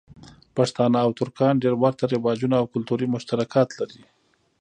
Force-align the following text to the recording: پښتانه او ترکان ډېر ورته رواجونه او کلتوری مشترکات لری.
پښتانه 0.57 0.97
او 1.05 1.11
ترکان 1.19 1.53
ډېر 1.63 1.75
ورته 1.81 2.03
رواجونه 2.13 2.55
او 2.61 2.65
کلتوری 2.73 3.07
مشترکات 3.15 3.69
لری. 3.79 4.01